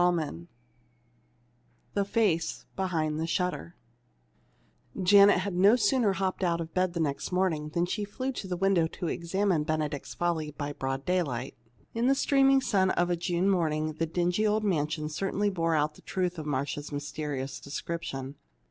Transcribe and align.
CHAPTER 0.01 0.23
II 0.33 0.47
THE 1.93 2.05
FACE 2.05 2.65
BEHIND 2.75 3.19
THE 3.19 3.27
SHUTTER 3.27 3.75
Janet 5.03 5.37
had 5.37 5.53
no 5.53 5.75
sooner 5.75 6.13
hopped 6.13 6.43
out 6.43 6.59
of 6.59 6.73
bed 6.73 6.99
next 6.99 7.31
morning 7.31 7.69
than 7.69 7.85
she 7.85 8.03
flew 8.03 8.31
to 8.31 8.47
the 8.47 8.57
window 8.57 8.87
to 8.87 9.05
examine 9.07 9.61
"Benedict's 9.61 10.15
Folly" 10.15 10.55
by 10.57 10.73
broad 10.73 11.05
daylight. 11.05 11.55
In 11.93 12.07
the 12.07 12.15
streaming 12.15 12.61
sun 12.61 12.89
of 12.89 13.11
a 13.11 13.15
June 13.15 13.47
morning 13.47 13.93
the 13.93 14.07
dingy 14.07 14.47
old 14.47 14.63
mansion 14.63 15.07
certainly 15.07 15.51
bore 15.51 15.75
out 15.75 15.93
the 15.93 16.01
truth 16.01 16.39
of 16.39 16.47
Marcia's 16.47 16.91
mysterious 16.91 17.59
description. 17.59 18.37